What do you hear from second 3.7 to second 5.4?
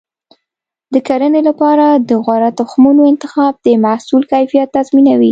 محصول کیفیت تضمینوي.